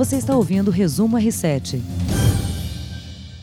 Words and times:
Você 0.00 0.16
está 0.16 0.34
ouvindo 0.34 0.68
o 0.68 0.70
Resumo 0.70 1.18
R7. 1.18 1.78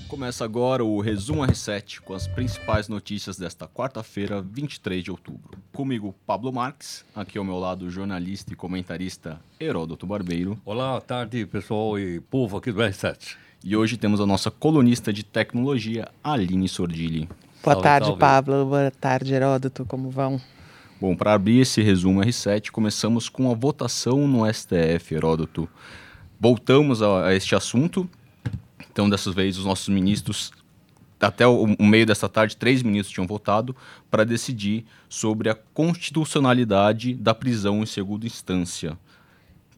Começa 0.07 0.43
agora 0.43 0.83
o 0.83 0.99
Resumo 0.99 1.43
R7 1.43 1.99
com 1.99 2.15
as 2.15 2.27
principais 2.27 2.87
notícias 2.87 3.37
desta 3.37 3.67
quarta-feira, 3.67 4.41
23 4.41 5.03
de 5.03 5.11
outubro. 5.11 5.59
Comigo, 5.71 6.15
Pablo 6.25 6.51
Marques, 6.51 7.05
aqui 7.15 7.37
ao 7.37 7.43
meu 7.43 7.59
lado, 7.59 7.85
o 7.85 7.91
jornalista 7.91 8.53
e 8.53 8.55
comentarista 8.55 9.39
Heródoto 9.59 10.07
Barbeiro. 10.07 10.59
Olá, 10.65 10.99
tarde 10.99 11.45
pessoal 11.45 11.99
e 11.99 12.19
povo 12.21 12.57
aqui 12.57 12.71
do 12.71 12.81
R7. 12.81 13.35
E 13.63 13.77
hoje 13.77 13.95
temos 13.95 14.19
a 14.19 14.25
nossa 14.25 14.49
colunista 14.49 15.13
de 15.13 15.23
tecnologia, 15.23 16.07
Aline 16.23 16.67
Sordilli. 16.67 17.29
Boa 17.63 17.75
Salve, 17.75 17.83
tarde, 17.83 18.07
salve. 18.07 18.19
Pablo. 18.19 18.65
Boa 18.65 18.89
tarde, 18.99 19.31
Heródoto. 19.31 19.85
Como 19.85 20.09
vão? 20.09 20.41
Bom, 20.99 21.15
para 21.15 21.33
abrir 21.33 21.59
esse 21.59 21.83
resumo 21.83 22.21
R7, 22.21 22.71
começamos 22.71 23.29
com 23.29 23.51
a 23.51 23.53
votação 23.53 24.27
no 24.27 24.51
STF, 24.51 25.13
Heródoto. 25.13 25.69
Voltamos 26.39 27.01
a, 27.01 27.27
a 27.27 27.35
este 27.35 27.55
assunto. 27.55 28.09
Então, 28.91 29.09
dessa 29.09 29.31
vez, 29.31 29.57
os 29.57 29.65
nossos 29.65 29.89
ministros, 29.89 30.51
até 31.19 31.45
o, 31.45 31.75
o 31.77 31.85
meio 31.85 32.05
dessa 32.05 32.27
tarde, 32.27 32.57
três 32.57 32.81
ministros 32.83 33.13
tinham 33.13 33.27
votado 33.27 33.75
para 34.09 34.23
decidir 34.23 34.85
sobre 35.09 35.49
a 35.49 35.55
constitucionalidade 35.55 37.13
da 37.13 37.33
prisão 37.33 37.81
em 37.81 37.85
segunda 37.85 38.25
instância. 38.25 38.97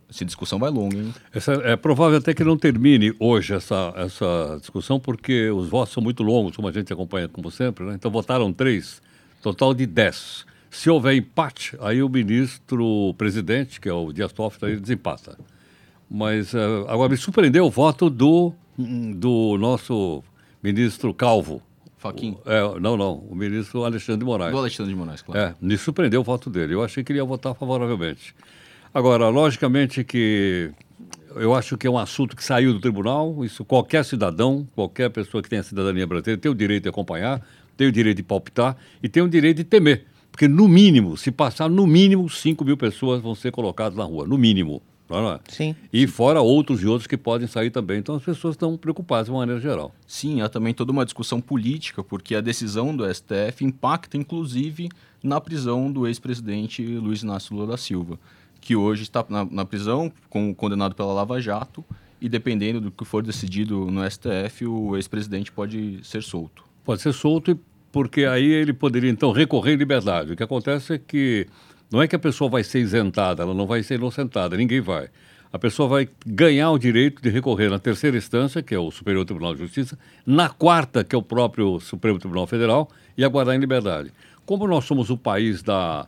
Essa 0.09 0.26
discussão 0.26 0.58
vai 0.58 0.72
longa, 0.72 0.98
hein? 0.98 1.14
Essa, 1.31 1.53
é 1.64 1.76
provável 1.76 2.17
até 2.17 2.34
que 2.34 2.44
não 2.44 2.58
termine 2.58 3.14
hoje 3.20 3.53
essa, 3.53 3.94
essa 3.95 4.58
discussão, 4.59 5.00
porque 5.00 5.52
os 5.52 5.70
votos 5.70 5.94
são 5.94 6.02
muito 6.02 6.23
longos, 6.23 6.55
como 6.55 6.67
a 6.67 6.72
gente 6.72 6.91
acompanha 6.91 7.28
como 7.28 7.52
sempre, 7.52 7.86
né? 7.86 7.94
Então 7.94 8.09
votaram 8.09 8.52
três, 8.52 9.02
total 9.39 9.72
de 9.73 9.86
dez. 9.86 10.45
Se 10.72 10.89
houver 10.89 11.14
empate, 11.16 11.78
aí 11.80 12.02
o 12.02 12.09
ministro 12.09 13.14
presidente, 13.17 13.80
que 13.80 13.88
é 13.88 13.94
o 13.94 14.12
Dias 14.12 14.31
Toffoli, 14.34 14.80
desempata. 14.80 15.38
Mas 16.09 16.54
eh, 16.55 16.59
agora 16.88 17.09
me 17.09 17.18
surpreendeu 17.18 17.66
o 17.66 17.70
voto 17.70 18.09
do, 18.09 18.54
do 18.77 19.58
nosso 19.58 20.23
ministro 20.61 21.14
Calvo. 21.14 21.61
Faquin. 21.97 22.38
É, 22.45 22.80
não, 22.80 22.95
não, 22.95 23.16
o 23.17 23.36
ministro 23.36 23.83
Alexandre 23.83 24.20
de 24.20 24.25
Moraes. 24.25 24.52
Do 24.52 24.58
Alexandre 24.58 24.94
de 24.94 24.98
Moraes, 24.98 25.22
claro. 25.22 25.39
É, 25.39 25.56
me 25.61 25.78
surpreendeu 25.78 26.22
o 26.22 26.23
voto 26.23 26.50
dele. 26.50 26.73
Eu 26.73 26.83
achei 26.83 27.03
que 27.03 27.11
ele 27.11 27.20
ia 27.20 27.25
votar 27.25 27.53
favoravelmente. 27.53 28.33
Agora, 28.94 29.28
logicamente 29.30 30.03
que 30.03 30.72
eu 31.36 31.53
acho 31.53 31.78
que 31.78 31.86
é 31.86 31.89
um 31.89 31.98
assunto 31.98 32.36
que 32.36 32.44
saiu 32.44 32.73
do 32.73 32.80
tribunal. 32.80 33.44
Isso 33.44 33.64
qualquer 33.66 34.03
cidadão, 34.03 34.67
qualquer 34.73 35.09
pessoa 35.09 35.44
que 35.44 35.50
tenha 35.50 35.61
cidadania 35.61 36.08
brasileira 36.08 36.42
tem 36.42 36.52
o 36.52 36.55
direito 36.55 36.83
de 36.83 36.89
acompanhar, 36.89 37.45
tem 37.78 37.88
o 37.88 37.92
direito 37.92 38.17
de 38.17 38.23
palpitar 38.23 38.76
e 39.03 39.09
tem 39.09 39.22
o 39.22 39.30
direito 39.30 39.58
de 39.58 39.64
temer. 39.64 40.05
Porque, 40.31 40.48
no 40.48 40.67
mínimo, 40.67 41.17
se 41.17 41.31
passar, 41.31 41.70
no 41.70 41.86
mínimo, 41.86 42.30
5 42.30 42.64
mil 42.64 42.78
pessoas 42.78 43.22
vão 43.22 43.36
ser 43.36 43.52
colocadas 43.52 43.98
na 43.98 44.05
rua. 44.05 44.26
No 44.26 44.38
mínimo. 44.38 44.81
É? 45.09 45.39
Sim. 45.47 45.75
E 45.91 46.05
fora 46.05 46.39
outros 46.39 46.83
e 46.83 46.85
outros 46.85 47.07
que 47.07 47.17
podem 47.17 47.47
sair 47.47 47.71
também. 47.71 47.97
Então, 47.97 48.15
as 48.15 48.23
pessoas 48.23 48.53
estão 48.53 48.77
preocupadas 48.77 49.25
de 49.25 49.31
uma 49.31 49.39
maneira 49.39 49.59
geral. 49.59 49.93
Sim, 50.05 50.41
há 50.41 50.49
também 50.49 50.73
toda 50.73 50.91
uma 50.91 51.03
discussão 51.03 51.41
política, 51.41 52.03
porque 52.03 52.35
a 52.35 52.41
decisão 52.41 52.95
do 52.95 53.11
STF 53.11 53.65
impacta, 53.65 54.17
inclusive, 54.17 54.89
na 55.23 55.41
prisão 55.41 55.91
do 55.91 56.07
ex-presidente 56.07 56.83
Luiz 56.83 57.23
Inácio 57.23 57.55
Lula 57.55 57.67
da 57.67 57.77
Silva, 57.77 58.19
que 58.61 58.75
hoje 58.75 59.03
está 59.03 59.25
na, 59.27 59.43
na 59.45 59.65
prisão, 59.65 60.11
com, 60.30 60.53
condenado 60.53 60.93
pela 60.93 61.11
Lava 61.11 61.41
Jato, 61.41 61.83
e 62.21 62.30
dependendo 62.30 62.80
do 62.80 62.91
que 62.91 63.05
for 63.05 63.23
decidido 63.23 63.89
no 63.89 64.09
STF, 64.09 64.67
o 64.67 64.95
ex-presidente 64.95 65.52
pode 65.52 65.99
ser 66.03 66.21
solto. 66.21 66.63
Pode 66.83 67.02
ser 67.02 67.13
solto, 67.13 67.57
porque 67.91 68.25
aí 68.25 68.45
ele 68.45 68.73
poderia 68.73 69.09
então 69.09 69.31
recorrer 69.31 69.73
em 69.73 69.77
liberdade. 69.77 70.33
O 70.33 70.35
que 70.35 70.43
acontece 70.43 70.93
é 70.93 70.97
que 70.97 71.47
não 71.92 72.02
é 72.02 72.08
que 72.08 72.16
a 72.16 72.20
pessoa 72.20 72.50
vai 72.50 72.64
ser 72.64 72.80
isentada, 72.80 73.44
ela 73.44 73.54
não 73.54 73.66
vai 73.66 73.82
ser 73.84 73.95
inocentada, 73.95 74.56
ninguém 74.56 74.82
vai. 74.82 75.09
A 75.52 75.58
pessoa 75.58 75.90
vai 75.90 76.08
ganhar 76.26 76.70
o 76.70 76.78
direito 76.78 77.22
de 77.22 77.30
recorrer 77.30 77.70
na 77.70 77.80
terceira 77.80 78.16
instância, 78.16 78.62
que 78.62 78.76
é 78.76 78.80
o 78.80 78.92
Superior 78.92 79.26
Tribunal 79.26 79.56
de 79.56 79.62
Justiça, 79.62 79.98
na 80.23 80.48
quarta, 80.48 81.04
que 81.04 81.16
é 81.16 81.17
o 81.17 81.23
próprio 81.23 81.80
Supremo 81.80 82.20
Tribunal 82.20 82.45
Federal, 82.45 82.88
e 83.17 83.23
aguardar 83.23 83.55
em 83.55 83.60
liberdade. 83.60 84.14
Como 84.45 84.67
nós 84.67 84.86
somos 84.86 85.10
o 85.10 85.17
país 85.17 85.64
da, 85.64 86.08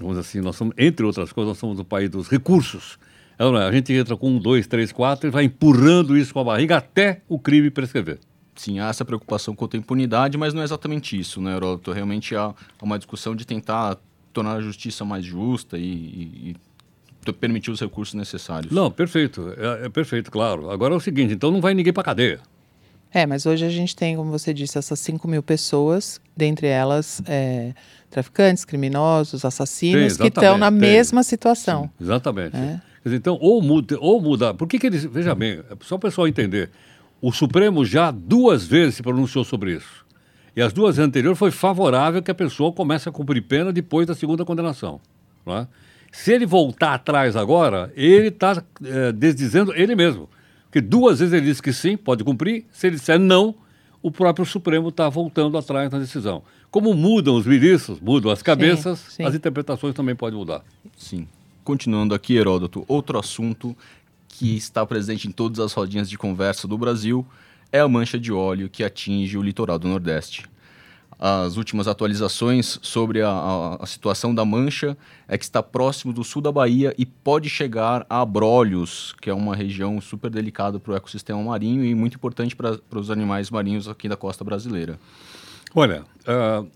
vamos 0.00 0.18
assim, 0.18 0.40
nós 0.40 0.56
somos, 0.56 0.74
entre 0.76 1.06
outras 1.06 1.32
coisas, 1.32 1.50
nós 1.50 1.58
somos 1.58 1.78
o 1.78 1.84
país 1.84 2.10
dos 2.10 2.28
recursos. 2.28 2.98
É, 3.38 3.44
é? 3.44 3.68
A 3.68 3.72
gente 3.72 3.92
entra 3.92 4.16
com 4.16 4.30
um, 4.30 4.38
dois, 4.38 4.66
três, 4.66 4.92
quatro 4.92 5.28
e 5.28 5.30
vai 5.30 5.44
empurrando 5.44 6.16
isso 6.16 6.32
com 6.32 6.40
a 6.40 6.44
barriga 6.44 6.76
até 6.78 7.22
o 7.28 7.38
crime 7.38 7.70
prescrever. 7.70 8.18
Sim, 8.54 8.80
há 8.80 8.88
essa 8.88 9.04
preocupação 9.04 9.54
quanto 9.54 9.76
à 9.76 9.78
impunidade, 9.78 10.36
mas 10.36 10.52
não 10.52 10.60
é 10.60 10.64
exatamente 10.64 11.18
isso, 11.18 11.40
né, 11.40 11.56
Heródoto? 11.56 11.90
Realmente 11.92 12.36
há 12.36 12.54
uma 12.82 12.98
discussão 12.98 13.34
de 13.34 13.46
tentar 13.46 13.96
tornar 14.32 14.54
a 14.54 14.60
justiça 14.60 15.04
mais 15.04 15.24
justa 15.24 15.76
e, 15.78 15.82
e- 15.82 16.56
e 17.26 17.32
permitir 17.32 17.70
os 17.70 17.80
recursos 17.80 18.14
necessários. 18.14 18.72
Não, 18.72 18.90
perfeito. 18.90 19.54
É, 19.56 19.86
é 19.86 19.88
perfeito, 19.88 20.30
claro. 20.30 20.70
Agora 20.70 20.94
é 20.94 20.96
o 20.96 21.00
seguinte, 21.00 21.32
então 21.34 21.50
não 21.50 21.60
vai 21.60 21.72
ninguém 21.74 21.92
para 21.92 22.02
cadeia. 22.02 22.40
É, 23.14 23.26
mas 23.26 23.44
hoje 23.44 23.64
a 23.64 23.68
gente 23.68 23.94
tem, 23.94 24.16
como 24.16 24.30
você 24.30 24.54
disse, 24.54 24.78
essas 24.78 24.98
5 24.98 25.28
mil 25.28 25.42
pessoas, 25.42 26.18
dentre 26.36 26.66
elas 26.66 27.20
é, 27.26 27.74
traficantes, 28.10 28.64
criminosos, 28.64 29.44
assassinos, 29.44 30.16
Tem, 30.16 30.22
que 30.30 30.38
estão 30.38 30.56
na 30.56 30.70
tem. 30.70 30.80
mesma 30.80 31.22
situação. 31.22 31.90
Exatamente. 32.00 32.56
É. 32.56 32.80
Dizer, 33.04 33.16
então, 33.16 33.36
ou 33.40 33.60
muda, 33.60 33.98
ou 34.00 34.20
mudar. 34.20 34.54
Por 34.54 34.66
que, 34.66 34.78
que 34.78 34.86
eles. 34.86 35.04
Veja 35.04 35.34
bem, 35.34 35.60
é 35.70 35.76
só 35.82 35.96
o 35.96 35.98
pessoal 35.98 36.26
entender. 36.26 36.70
O 37.20 37.32
Supremo 37.32 37.84
já 37.84 38.10
duas 38.10 38.64
vezes 38.66 38.94
se 38.96 39.02
pronunciou 39.02 39.44
sobre 39.44 39.74
isso. 39.76 40.01
E 40.54 40.60
as 40.60 40.72
duas 40.72 40.98
anteriores 40.98 41.38
foi 41.38 41.50
favorável 41.50 42.22
que 42.22 42.30
a 42.30 42.34
pessoa 42.34 42.72
comece 42.72 43.08
a 43.08 43.12
cumprir 43.12 43.42
pena 43.42 43.72
depois 43.72 44.06
da 44.06 44.14
segunda 44.14 44.44
condenação. 44.44 45.00
não 45.46 45.56
é? 45.56 45.68
Se 46.12 46.30
ele 46.32 46.44
voltar 46.44 46.94
atrás 46.94 47.36
agora, 47.36 47.90
ele 47.96 48.28
está 48.28 48.62
desdizendo 49.14 49.72
ele 49.74 49.96
mesmo. 49.96 50.28
Porque 50.64 50.80
duas 50.80 51.20
vezes 51.20 51.32
ele 51.32 51.46
disse 51.46 51.62
que 51.62 51.72
sim, 51.72 51.96
pode 51.96 52.22
cumprir. 52.22 52.66
Se 52.70 52.86
ele 52.86 52.96
disser 52.96 53.18
não, 53.18 53.54
o 54.02 54.10
próprio 54.10 54.44
Supremo 54.44 54.90
está 54.90 55.08
voltando 55.08 55.56
atrás 55.56 55.90
na 55.90 55.98
decisão. 55.98 56.42
Como 56.70 56.92
mudam 56.92 57.34
os 57.36 57.46
ministros, 57.46 57.98
mudam 58.00 58.30
as 58.30 58.42
cabeças, 58.42 58.98
sim. 58.98 59.24
as 59.24 59.34
interpretações 59.34 59.94
também 59.94 60.14
podem 60.14 60.38
mudar. 60.38 60.62
Sim. 60.96 61.26
Continuando 61.64 62.14
aqui, 62.14 62.34
Heródoto, 62.34 62.84
outro 62.88 63.18
assunto 63.18 63.76
que 64.28 64.56
está 64.56 64.84
presente 64.84 65.28
em 65.28 65.30
todas 65.30 65.60
as 65.60 65.72
rodinhas 65.72 66.10
de 66.10 66.18
conversa 66.18 66.66
do 66.66 66.76
Brasil 66.76 67.24
é 67.72 67.80
a 67.80 67.88
mancha 67.88 68.18
de 68.18 68.32
óleo 68.32 68.68
que 68.68 68.84
atinge 68.84 69.36
o 69.38 69.42
litoral 69.42 69.78
do 69.78 69.88
Nordeste. 69.88 70.46
As 71.24 71.56
últimas 71.56 71.86
atualizações 71.86 72.80
sobre 72.82 73.22
a, 73.22 73.28
a- 73.30 73.76
a 73.80 73.86
situação 73.86 74.34
da 74.34 74.44
mancha 74.44 74.96
é 75.28 75.38
que 75.38 75.44
está 75.44 75.62
próximo 75.62 76.12
do 76.12 76.24
sul 76.24 76.42
da 76.42 76.50
Bahia 76.50 76.92
e 76.98 77.06
pode 77.06 77.48
chegar 77.48 78.04
a 78.10 78.20
Abrolhos, 78.22 79.14
que 79.22 79.30
é 79.30 79.34
uma 79.34 79.54
região 79.54 80.00
super 80.00 80.28
delicada 80.28 80.80
para 80.80 80.92
o 80.92 80.96
ecossistema 80.96 81.40
marinho 81.40 81.84
e 81.84 81.94
muito 81.94 82.16
importante 82.16 82.56
para 82.56 82.76
os 82.98 83.08
animais 83.10 83.50
marinhos 83.50 83.86
aqui 83.88 84.08
da 84.08 84.16
costa 84.16 84.42
brasileira. 84.42 84.98
Olha, 85.74 86.04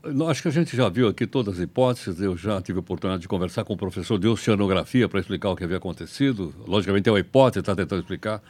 eu 0.04 0.28
acho 0.28 0.40
que 0.42 0.48
a 0.48 0.52
gente 0.52 0.74
já 0.76 0.88
viu 0.88 1.08
aqui 1.08 1.26
todas 1.26 1.54
as 1.56 1.60
hipóteses. 1.60 2.20
Eu 2.20 2.36
já 2.36 2.62
tive 2.62 2.78
a 2.78 2.80
oportunidade 2.80 3.22
de 3.22 3.28
conversar 3.28 3.64
com 3.64 3.74
o 3.74 3.76
professor 3.76 4.16
de 4.18 4.26
oceanografia 4.28 5.08
para 5.08 5.18
explicar 5.20 5.50
o 5.50 5.56
que 5.56 5.64
havia 5.64 5.76
acontecido. 5.76 6.54
Logicamente 6.66 7.08
é 7.08 7.12
uma 7.12 7.18
hipótese, 7.20 7.60
está 7.60 7.74
tentando 7.74 8.00
explicar. 8.00 8.40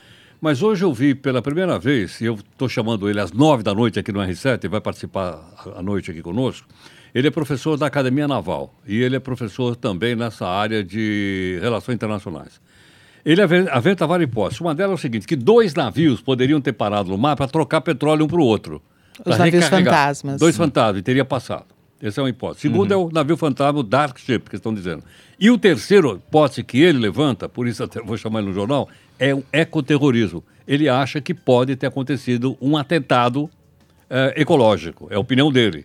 Mas 0.41 0.63
hoje 0.63 0.85
eu 0.85 0.93
vi 0.93 1.15
pela 1.15 1.41
primeira 1.41 1.79
vez, 1.79 2.21
e 2.21 2.27
eu 2.27 2.35
estou 2.35 2.69
chamando 2.69 3.09
ele 3.09 3.21
às 3.21 3.33
nove 3.33 3.63
da 3.63 3.75
noite 3.75 3.99
aqui 3.99 4.13
no 4.13 4.21
R7, 4.21 4.65
e 4.65 4.69
vai 4.69 4.81
participar 4.81 5.41
à 5.75 5.83
noite 5.83 6.11
aqui 6.11 6.21
conosco. 6.23 6.67
Ele 7.15 7.29
é 7.29 7.31
professor 7.31 7.79
da 7.79 7.87
Academia 7.87 8.29
Naval 8.29 8.75
e 8.87 9.01
ele 9.01 9.17
é 9.17 9.19
professor 9.19 9.75
também 9.75 10.15
nessa 10.15 10.47
área 10.47 10.85
de 10.85 11.59
relações 11.63 11.95
internacionais. 11.95 12.61
Ele 13.25 13.41
aven- 13.41 13.67
aventa 13.71 14.07
várias 14.07 14.29
hipóteses. 14.29 14.61
Uma 14.61 14.75
delas 14.75 14.93
é 14.93 14.95
o 14.95 14.99
seguinte, 14.99 15.27
que 15.27 15.35
dois 15.35 15.75
navios 15.75 16.21
poderiam 16.21 16.61
ter 16.61 16.75
parado 16.75 17.09
no 17.11 17.17
mar 17.17 17.35
para 17.35 17.49
trocar 17.49 17.81
petróleo 17.81 18.25
um 18.25 18.29
para 18.29 18.39
o 18.39 18.45
outro. 18.45 18.83
Os 19.25 19.39
navios 19.39 19.65
recarregar. 19.65 19.95
fantasmas. 19.95 20.39
Dois 20.41 20.57
fantasmas, 20.57 21.01
e 21.01 21.03
teria 21.03 21.25
passado. 21.25 21.65
Essa 22.03 22.21
é 22.21 22.23
uma 22.25 22.29
hipótese. 22.29 22.61
Segundo 22.61 22.93
é 22.93 22.97
o 22.97 23.09
navio 23.11 23.37
fantasma, 23.39 23.81
o 23.81 23.83
Dark 23.83 24.19
Ship, 24.19 24.51
que 24.51 24.57
estão 24.57 24.75
dizendo. 24.75 25.03
E 25.41 25.51
o 25.51 25.57
terceiro 25.57 26.17
hipótese 26.17 26.63
que 26.63 26.79
ele 26.79 26.99
levanta, 26.99 27.49
por 27.49 27.67
isso 27.67 27.83
até 27.83 28.03
vou 28.03 28.19
chamar 28.19 28.41
ele 28.41 28.49
no 28.49 28.55
jornal, 28.55 28.87
é 29.19 29.35
o 29.35 29.43
ecoterrorismo. 29.53 30.43
Ele 30.67 30.89
acha 30.89 31.21
que 31.21 31.33
pode 31.33 31.77
ter 31.77 31.87
acontecido 31.87 32.57
um 32.61 32.77
atentado 32.77 33.49
eh, 34.11 34.35
ecológico. 34.37 35.09
É 35.11 35.17
a 35.17 35.21
opinião 35.21 35.51
dele. 35.51 35.85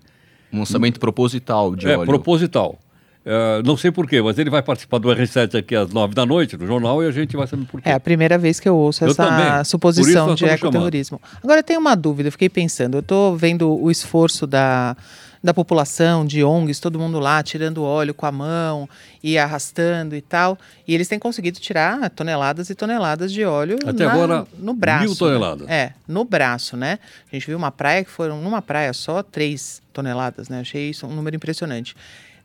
Um 0.51 0.59
lançamento 0.59 0.99
proposital 0.99 1.75
de 1.75 1.87
é 1.87 1.97
óleo. 1.97 2.05
proposital. 2.05 2.79
Eh, 3.23 3.61
não 3.63 3.77
sei 3.77 3.91
porquê, 3.91 4.19
mas 4.21 4.39
ele 4.39 4.49
vai 4.49 4.63
participar 4.63 4.97
do 4.97 5.07
R7 5.09 5.59
aqui 5.59 5.75
às 5.75 5.91
nove 5.91 6.15
da 6.15 6.25
noite, 6.25 6.57
no 6.57 6.65
jornal, 6.65 7.03
e 7.03 7.07
a 7.07 7.11
gente 7.11 7.37
vai 7.37 7.45
saber 7.45 7.65
porquê. 7.65 7.87
É 7.87 7.93
a 7.93 7.99
primeira 7.99 8.37
vez 8.37 8.59
que 8.59 8.67
eu 8.67 8.75
ouço 8.75 9.03
Eu 9.03 9.09
essa 9.11 9.25
também. 9.27 9.63
Suposição 9.63 10.33
de 10.33 10.45
ecoterrorismo. 10.45 11.21
Agora, 11.43 11.59
eu 11.59 11.63
tenho 11.63 11.79
uma 11.79 11.95
dúvida, 11.95 12.27
eu 12.29 12.31
fiquei 12.31 12.49
pensando. 12.49 12.95
Eu 12.95 13.01
estou 13.01 13.37
vendo 13.37 13.71
o 13.79 13.91
esforço 13.91 14.47
da, 14.47 14.97
da 15.43 15.53
população, 15.53 16.25
de 16.25 16.43
ONGs, 16.43 16.79
todo 16.79 16.97
mundo 16.97 17.19
lá 17.19 17.43
tirando 17.43 17.83
óleo 17.83 18.11
com 18.11 18.25
a 18.25 18.31
mão 18.31 18.89
e 19.23 19.37
arrastando 19.37 20.15
e 20.15 20.21
tal. 20.21 20.57
E 20.87 20.95
eles 20.95 21.07
têm 21.07 21.19
conseguido 21.19 21.59
tirar 21.59 22.09
toneladas 22.09 22.71
e 22.71 22.75
toneladas 22.75 23.31
de 23.31 23.45
óleo 23.45 23.77
Até 23.85 24.03
na- 24.05 24.13
agora, 24.13 24.47
no 24.57 24.73
braço. 24.73 25.05
mil 25.05 25.15
toneladas. 25.15 25.67
Né? 25.67 25.75
É, 25.75 25.93
no 26.07 26.25
braço, 26.25 26.75
né? 26.75 26.97
A 27.31 27.35
gente 27.35 27.45
viu 27.45 27.57
uma 27.57 27.71
praia 27.71 28.03
que 28.03 28.09
foram, 28.09 28.41
numa 28.41 28.63
praia 28.63 28.93
só, 28.93 29.21
três 29.21 29.79
toneladas, 29.93 30.49
né? 30.49 30.61
Achei 30.61 30.89
isso 30.89 31.05
um 31.05 31.13
número 31.13 31.35
impressionante. 31.35 31.95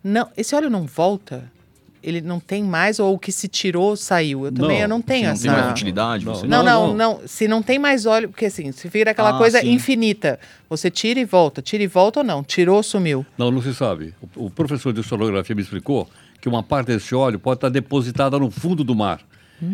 Não, 0.09 0.29
esse 0.37 0.55
óleo 0.55 0.71
não 0.71 0.87
volta? 0.87 1.51
ele 2.03 2.21
não 2.21 2.39
tem 2.39 2.63
mais, 2.63 3.01
ou 3.01 3.15
o 3.15 3.19
que 3.19 3.33
se 3.33 3.49
tirou 3.49 3.97
saiu. 3.97 4.45
Eu 4.45 4.53
também 4.53 4.77
Não, 4.77 4.83
eu 4.85 4.89
não 4.89 5.03
tenho 5.03 5.25
não 5.27 5.33
essa. 5.33 5.43
tem 5.43 5.51
mais 5.51 5.71
utilidade? 5.73 6.25
Não. 6.25 6.35
você 6.37 6.47
Não, 6.47 6.63
não, 6.63 6.87
Não, 6.95 6.95
não, 7.19 7.21
Se 7.27 7.49
não 7.49 7.61
tem 7.61 7.81
mais 7.81 8.07
óleo, 8.07 8.29
porque 8.29 8.45
assim, 8.47 8.71
se 8.71 8.87
vira 8.87 9.11
aquela 9.11 9.31
Ah, 9.31 9.39
coisa 9.39 9.59
sim. 9.61 9.73
infinita. 9.73 10.39
Você 10.71 10.89
tira 10.89 11.19
e 11.19 11.25
volta, 11.25 11.61
tira 11.61 11.83
e 11.83 11.89
volta 11.89 12.21
ou 12.21 12.25
não? 12.25 12.45
Tirou, 12.45 12.81
sumiu. 12.85 13.27
Não, 13.37 13.51
não 13.51 13.61
se 13.61 13.75
sabe. 13.75 14.15
O, 14.37 14.47
o 14.47 14.51
professor 14.51 14.93
de 14.93 15.03
sonografia 15.03 15.57
me 15.57 15.63
explicou 15.63 16.09
que 16.41 16.49
uma 16.49 16.63
parte 16.63 16.87
desse 16.89 17.13
óleo 17.13 17.41
pode 17.41 17.57
estar 17.57 17.71
depositada 17.71 18.39
no 18.39 18.53
fundo 18.53 18.85
do 18.85 18.95
mar. 18.95 19.21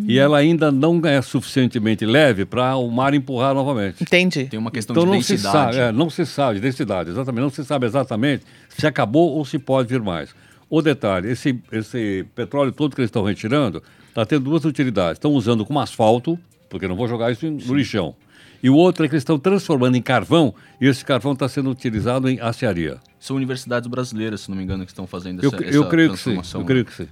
E 0.07 0.19
ela 0.19 0.39
ainda 0.39 0.71
não 0.71 1.01
é 1.05 1.21
suficientemente 1.21 2.07
leve 2.07 2.45
para 2.45 2.77
o 2.77 2.89
mar 2.91 3.15
empurrar 3.15 3.53
novamente. 3.55 4.03
Entendi. 4.03 4.45
Tem 4.45 4.59
uma 4.59 4.71
questão 4.71 4.95
Então 4.95 5.05
de 5.05 5.11
não 5.11 5.17
densidade. 5.19 5.43
se 5.43 5.53
sabe, 5.53 5.77
é, 5.79 5.93
não 5.93 6.09
se 6.11 6.25
sabe, 6.27 6.61
densidade, 6.61 7.11
exatamente, 7.11 7.43
não 7.43 7.51
se 7.51 7.65
sabe 7.65 7.87
exatamente 7.87 8.45
se 8.69 8.87
acabou 8.87 9.33
ou 9.37 9.45
se 9.45 9.59
pode 9.59 9.89
vir 9.89 10.01
mais. 10.01 10.35
O 10.71 10.81
detalhe, 10.81 11.29
esse, 11.31 11.61
esse 11.73 12.25
petróleo 12.35 12.71
todo 12.73 12.95
que 12.95 13.01
eles 13.01 13.09
estão 13.09 13.25
retirando 13.25 13.83
está 14.09 14.25
tendo 14.25 14.45
duas 14.45 14.65
utilidades. 14.65 15.15
Estão 15.19 15.33
usando 15.33 15.67
como 15.67 15.81
asfalto, 15.81 16.39
porque 16.71 16.87
não 16.89 16.95
vou 16.97 17.09
jogar 17.09 17.31
isso 17.33 17.45
em- 17.45 17.51
no 17.67 17.75
lixão. 17.75 18.15
E 18.63 18.71
o 18.71 18.77
outro 18.77 19.05
é 19.05 19.09
que 19.09 19.15
eles 19.15 19.23
estão 19.23 19.39
transformando 19.41 19.97
em 19.97 20.01
carvão, 20.03 20.55
e 20.81 20.87
esse 20.87 21.05
carvão 21.05 21.33
está 21.33 21.49
sendo 21.49 21.69
utilizado 21.69 22.29
em 22.29 22.39
aciaria. 22.41 22.99
São 23.19 23.35
universidades 23.37 23.89
brasileiras, 23.89 24.43
se 24.43 24.49
não 24.51 24.57
me 24.57 24.63
engano, 24.63 24.85
que 24.85 24.93
estão 24.93 25.07
fazendo 25.07 25.43
Eu, 25.43 25.49
essa, 25.53 25.63
eu 25.65 25.81
essa 25.83 25.91
creio 25.91 26.11
que 26.11 26.17
sim, 26.17 26.23
transformação. 26.23 26.61
eu 26.61 26.65
né? 26.65 26.69
creio 26.69 26.85
que 26.85 26.95
sim. 26.95 27.09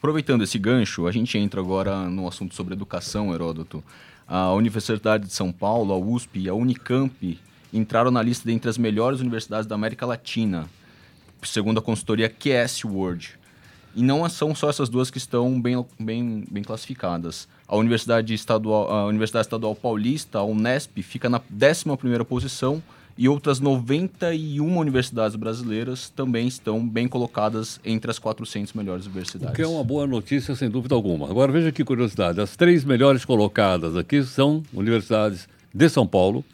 Aproveitando 0.00 0.42
esse 0.42 0.58
gancho, 0.58 1.06
a 1.06 1.12
gente 1.12 1.36
entra 1.36 1.60
agora 1.60 2.08
no 2.08 2.26
assunto 2.26 2.54
sobre 2.54 2.72
educação, 2.72 3.34
Heródoto. 3.34 3.84
A 4.26 4.50
Universidade 4.54 5.26
de 5.26 5.32
São 5.34 5.52
Paulo, 5.52 5.92
a 5.92 5.98
USP 5.98 6.40
e 6.40 6.48
a 6.48 6.54
Unicamp 6.54 7.38
entraram 7.70 8.10
na 8.10 8.22
lista 8.22 8.48
dentre 8.48 8.70
as 8.70 8.78
melhores 8.78 9.20
universidades 9.20 9.66
da 9.66 9.74
América 9.74 10.06
Latina, 10.06 10.66
segundo 11.42 11.80
a 11.80 11.82
consultoria 11.82 12.30
QS 12.30 12.82
World. 12.86 13.38
E 13.94 14.02
não 14.02 14.26
são 14.30 14.54
só 14.54 14.70
essas 14.70 14.88
duas 14.88 15.10
que 15.10 15.18
estão 15.18 15.60
bem, 15.60 15.84
bem, 15.98 16.46
bem 16.50 16.64
classificadas. 16.64 17.46
A 17.68 17.76
Universidade 17.76 18.32
Estadual, 18.32 18.90
a 18.90 19.04
Universidade 19.04 19.48
Estadual 19.48 19.74
Paulista, 19.74 20.38
a 20.38 20.44
Unesp, 20.44 21.02
fica 21.02 21.28
na 21.28 21.40
11ª 21.40 22.24
posição 22.24 22.82
e 23.16 23.28
outras 23.28 23.60
91 23.60 24.78
universidades 24.78 25.36
brasileiras 25.36 26.08
também 26.10 26.46
estão 26.46 26.86
bem 26.86 27.06
colocadas 27.06 27.80
entre 27.84 28.10
as 28.10 28.18
400 28.18 28.72
melhores 28.72 29.06
universidades. 29.06 29.52
O 29.52 29.56
que 29.56 29.62
é 29.62 29.66
uma 29.66 29.84
boa 29.84 30.06
notícia, 30.06 30.54
sem 30.54 30.70
dúvida 30.70 30.94
alguma. 30.94 31.28
Agora, 31.28 31.52
veja 31.52 31.70
que 31.70 31.84
curiosidade. 31.84 32.40
As 32.40 32.56
três 32.56 32.84
melhores 32.84 33.24
colocadas 33.24 33.96
aqui 33.96 34.22
são 34.22 34.62
universidades 34.72 35.48
de 35.72 35.88
São 35.88 36.06
Paulo 36.06 36.44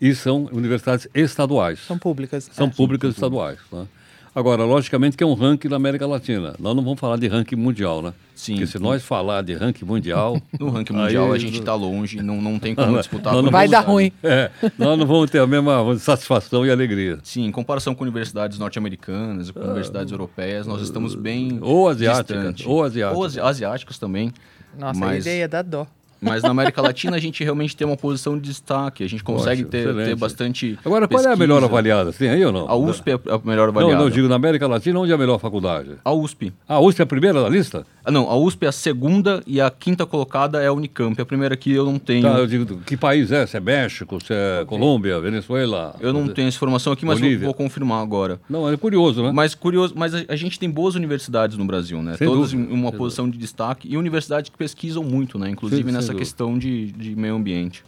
e 0.00 0.14
são 0.14 0.48
universidades 0.52 1.06
estaduais. 1.14 1.78
São 1.80 1.98
públicas. 1.98 2.50
São 2.52 2.66
é. 2.66 2.70
públicas 2.70 3.14
estaduais. 3.14 3.58
né? 3.70 3.86
Agora, 4.32 4.62
logicamente 4.64 5.16
que 5.16 5.24
é 5.24 5.26
um 5.26 5.34
ranking 5.34 5.68
da 5.68 5.74
América 5.76 6.06
Latina. 6.06 6.54
Nós 6.58 6.76
não 6.76 6.82
vamos 6.84 7.00
falar 7.00 7.16
de 7.18 7.26
ranking 7.26 7.56
mundial, 7.56 8.00
né? 8.00 8.12
Sim. 8.34 8.52
Porque 8.54 8.66
se 8.68 8.78
nós 8.78 9.02
falar 9.02 9.42
de 9.42 9.54
ranking 9.54 9.84
mundial... 9.84 10.40
No 10.58 10.70
ranking 10.70 10.92
mundial 10.92 11.26
aí- 11.32 11.36
a 11.36 11.38
gente 11.38 11.58
está 11.58 11.74
longe, 11.74 12.22
não, 12.22 12.40
não 12.40 12.58
tem 12.58 12.74
como 12.74 12.96
disputar. 12.96 13.34
não, 13.34 13.50
Vai 13.50 13.66
dar 13.68 13.80
ruim. 13.80 14.12
É, 14.22 14.50
nós 14.78 14.96
não 14.98 15.04
vamos 15.06 15.30
ter 15.30 15.40
a 15.40 15.46
mesma 15.46 15.96
satisfação 15.98 16.64
e 16.64 16.70
alegria. 16.70 17.18
Sim, 17.24 17.44
em 17.46 17.50
comparação 17.50 17.94
com 17.94 18.02
universidades 18.04 18.56
norte-americanas 18.58 19.48
e 19.48 19.52
com 19.52 19.60
universidades 19.60 20.12
europeias, 20.12 20.66
nós 20.66 20.80
estamos 20.82 21.14
bem 21.16 21.58
Ou 21.60 21.88
asiáticas, 21.88 22.36
distante. 22.36 22.68
ou 22.68 22.84
asiáticas. 22.84 23.36
Ou 23.36 23.44
asiáticas 23.44 23.98
também. 23.98 24.32
Nossa, 24.78 25.00
mas, 25.00 25.26
a 25.26 25.30
ideia 25.30 25.48
dá 25.48 25.60
dó. 25.62 25.86
Mas 26.20 26.42
na 26.42 26.50
América 26.50 26.80
Latina 26.82 27.16
a 27.16 27.20
gente 27.20 27.42
realmente 27.42 27.76
tem 27.76 27.86
uma 27.86 27.96
posição 27.96 28.38
de 28.38 28.48
destaque. 28.48 29.02
A 29.04 29.08
gente 29.08 29.22
consegue 29.24 29.64
Poxa, 29.64 29.84
ter, 29.84 29.94
ter 29.94 30.16
bastante 30.16 30.78
Agora, 30.84 31.06
qual 31.08 31.20
é 31.20 31.24
a 31.24 31.28
pesquisa. 31.28 31.36
melhor 31.36 31.64
avaliada? 31.64 32.12
Tem 32.12 32.28
aí 32.30 32.44
ou 32.44 32.52
não? 32.52 32.68
A 32.68 32.76
USP 32.76 33.10
é 33.10 33.14
a 33.14 33.40
melhor 33.44 33.72
Não, 33.72 33.78
avaliada. 33.80 34.02
não, 34.02 34.10
digo 34.10 34.28
na 34.28 34.36
América 34.36 34.66
Latina, 34.66 34.98
onde 34.98 35.12
é 35.12 35.14
a 35.14 35.18
melhor 35.18 35.38
faculdade? 35.38 35.90
A 36.04 36.12
USP. 36.12 36.52
A 36.68 36.78
USP 36.80 37.00
é 37.00 37.04
a 37.04 37.06
primeira 37.06 37.42
da 37.42 37.48
lista? 37.48 37.86
Ah, 38.04 38.10
não, 38.10 38.28
a 38.30 38.36
USP 38.36 38.64
é 38.64 38.68
a 38.68 38.72
segunda 38.72 39.42
e 39.46 39.60
a 39.60 39.70
quinta 39.70 40.06
colocada 40.06 40.62
é 40.62 40.66
a 40.66 40.72
Unicamp. 40.72 41.20
A 41.20 41.26
primeira 41.26 41.56
que 41.56 41.72
eu 41.72 41.84
não 41.84 41.98
tenho. 41.98 42.22
Tá, 42.22 42.38
eu 42.38 42.46
digo, 42.46 42.78
que 42.78 42.96
país 42.96 43.30
é? 43.30 43.46
Se 43.46 43.56
é 43.56 43.60
México, 43.60 44.18
se 44.24 44.32
é 44.32 44.64
Colômbia, 44.66 45.20
Venezuela? 45.20 45.94
Eu 46.00 46.12
não 46.12 46.28
tenho 46.28 46.48
essa 46.48 46.56
informação 46.56 46.92
aqui, 46.92 47.04
mas 47.04 47.18
Bolívia. 47.20 47.44
vou 47.46 47.54
confirmar 47.54 48.02
agora. 48.02 48.40
Não, 48.48 48.70
é 48.70 48.76
curioso, 48.76 49.22
né? 49.22 49.30
Mas 49.32 49.54
curioso, 49.54 49.94
mas 49.96 50.14
a, 50.14 50.24
a 50.28 50.36
gente 50.36 50.58
tem 50.58 50.70
boas 50.70 50.94
universidades 50.94 51.56
no 51.56 51.64
Brasil, 51.64 52.02
né? 52.02 52.16
Sem 52.16 52.26
Todas 52.26 52.52
dúvida, 52.52 52.72
em 52.72 52.74
uma 52.74 52.92
posição 52.92 53.28
de 53.28 53.36
destaque 53.38 53.88
e 53.90 53.96
universidades 53.96 54.50
que 54.50 54.56
pesquisam 54.56 55.02
muito, 55.04 55.38
né? 55.38 55.50
Inclusive 55.50 55.82
Sim, 55.84 55.92
nessa 55.92 56.09
dúvida. 56.12 56.24
questão 56.24 56.58
de, 56.58 56.92
de 56.92 57.16
meio 57.16 57.34
ambiente. 57.34 57.84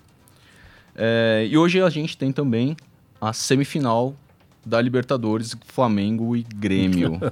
É, 0.94 1.46
e 1.48 1.56
hoje 1.56 1.80
a 1.80 1.88
gente 1.88 2.16
tem 2.16 2.32
também 2.32 2.76
a 3.20 3.32
semifinal 3.32 4.14
da 4.64 4.80
Libertadores, 4.80 5.56
Flamengo 5.66 6.36
e 6.36 6.42
Grêmio. 6.42 7.20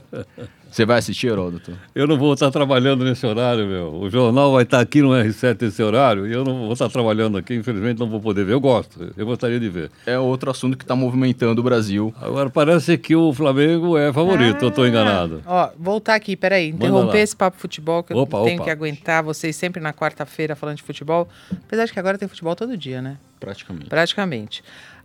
Você 0.71 0.85
vai 0.85 0.99
assistir, 0.99 1.27
Heródoto? 1.27 1.77
Eu 1.93 2.07
não 2.07 2.17
vou 2.17 2.33
estar 2.33 2.49
trabalhando 2.53 3.05
nesse 3.05 3.27
horário, 3.27 3.67
meu. 3.67 3.93
O 3.93 4.09
jornal 4.09 4.53
vai 4.53 4.63
estar 4.63 4.79
aqui 4.79 5.03
no 5.03 5.09
R7 5.09 5.63
nesse 5.63 5.83
horário 5.83 6.29
e 6.29 6.33
eu 6.33 6.45
não 6.45 6.61
vou 6.61 6.73
estar 6.73 6.89
trabalhando 6.89 7.37
aqui, 7.37 7.57
infelizmente 7.57 7.99
não 7.99 8.09
vou 8.09 8.21
poder 8.21 8.45
ver. 8.45 8.53
Eu 8.53 8.61
gosto, 8.61 9.13
eu 9.17 9.27
gostaria 9.27 9.59
de 9.59 9.69
ver. 9.69 9.91
É 10.07 10.17
outro 10.17 10.49
assunto 10.49 10.79
que 10.79 10.85
está 10.85 10.95
movimentando 10.95 11.61
o 11.61 11.65
Brasil. 11.65 12.15
Agora, 12.21 12.49
parece 12.49 12.97
que 12.97 13.17
o 13.17 13.33
Flamengo 13.33 13.99
é 13.99 14.13
favorito, 14.13 14.63
eu 14.63 14.69
estou 14.69 14.87
enganado. 14.87 15.43
Ó, 15.45 15.71
voltar 15.77 16.15
aqui, 16.15 16.37
peraí, 16.37 16.69
interromper 16.69 17.19
esse 17.19 17.35
papo 17.35 17.59
futebol, 17.59 18.05
que 18.05 18.15
Opa, 18.15 18.39
eu 18.39 18.45
tenho 18.45 18.57
opa. 18.59 18.65
que 18.67 18.71
aguentar 18.71 19.25
vocês 19.25 19.57
sempre 19.57 19.83
na 19.83 19.93
quarta-feira 19.93 20.55
falando 20.55 20.77
de 20.77 20.85
futebol. 20.85 21.29
Apesar 21.51 21.85
de 21.87 21.93
que 21.93 21.99
agora 21.99 22.17
tem 22.17 22.29
futebol 22.29 22.55
todo 22.55 22.77
dia, 22.77 23.03
né? 23.03 23.19
Praticamente. 23.41 23.89
Praticamente. 23.89 24.63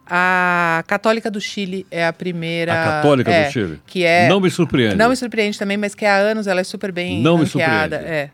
A 0.07 0.83
Católica 0.87 1.31
do 1.31 1.41
Chile 1.41 1.85
é 1.89 2.05
a 2.05 2.13
primeira. 2.13 2.73
A 2.73 2.83
Católica 2.85 3.31
é, 3.31 3.47
do 3.47 3.51
Chile? 3.51 3.81
Que 3.87 4.03
é. 4.03 4.27
Não 4.29 4.39
me 4.39 4.49
surpreende. 4.51 4.95
Não 4.95 5.09
me 5.09 5.15
surpreende 5.15 5.57
também, 5.57 5.77
mas 5.77 5.95
que 5.95 6.05
há 6.05 6.15
anos 6.15 6.45
ela 6.47 6.61
é 6.61 6.63
super 6.63 6.91
bem 6.91 7.21
Não 7.21 7.37
me 7.37 7.45
ranqueada. 7.45 7.97
surpreende. 7.97 8.15
É. 8.19 8.29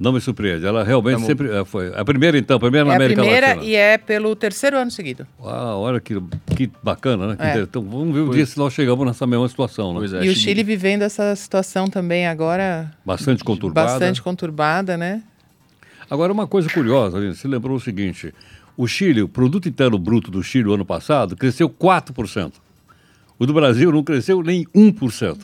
Não 0.00 0.10
me 0.12 0.20
surpreende. 0.20 0.66
Ela 0.66 0.82
realmente 0.82 1.14
Tá 1.16 1.20
bom. 1.20 1.26
sempre 1.26 1.54
é, 1.54 1.64
foi. 1.64 1.92
A 1.94 2.04
primeira, 2.04 2.36
então, 2.36 2.56
a 2.56 2.60
primeira 2.60 2.84
na 2.86 2.92
É 2.92 2.94
a 2.94 2.96
América 2.96 3.20
primeira 3.22 3.46
Latina. 3.48 3.64
e 3.66 3.74
é 3.76 3.98
pelo 3.98 4.34
terceiro 4.34 4.76
ano 4.76 4.90
seguido. 4.90 5.26
Ah, 5.44 5.76
olha 5.76 6.00
que, 6.00 6.20
que 6.56 6.68
bacana, 6.82 7.28
né? 7.28 7.36
É. 7.38 7.58
Então, 7.60 7.82
vamos 7.82 8.12
ver 8.12 8.20
o 8.22 8.30
dia 8.30 8.44
se 8.46 8.58
nós 8.58 8.72
chegamos 8.72 9.06
nessa 9.06 9.26
mesma 9.26 9.46
situação, 9.48 9.92
né? 9.92 9.98
Pois 10.00 10.12
é, 10.14 10.24
e 10.24 10.28
o 10.28 10.34
Chile 10.34 10.64
vivendo 10.64 11.02
essa 11.02 11.36
situação 11.36 11.86
também 11.88 12.26
agora 12.26 12.90
Bastante 13.04 13.44
conturbada. 13.44 13.90
bastante 13.92 14.20
conturbada, 14.22 14.96
né? 14.96 15.22
Agora, 16.10 16.32
uma 16.32 16.46
coisa 16.48 16.68
curiosa, 16.68 17.16
Aline, 17.18 17.34
você 17.34 17.46
lembrou 17.46 17.76
o 17.76 17.80
seguinte: 17.80 18.34
o 18.82 18.86
Chile, 18.88 19.22
o 19.22 19.28
produto 19.28 19.68
interno 19.68 19.98
bruto 19.98 20.30
do 20.30 20.42
Chile 20.42 20.68
o 20.68 20.74
ano 20.74 20.84
passado 20.84 21.36
cresceu 21.36 21.68
4%. 21.70 22.52
O 23.38 23.46
do 23.46 23.52
Brasil 23.54 23.90
não 23.92 24.02
cresceu 24.02 24.42
nem 24.42 24.64
1%. 24.74 25.38